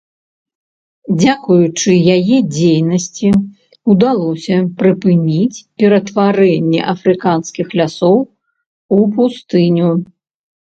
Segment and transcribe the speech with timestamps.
[1.19, 3.29] Дзякуючы яе дзейнасці
[3.93, 8.17] ўдалося прыпыніць ператварэнне афрыканскіх лясоў
[8.97, 9.89] у пустыню.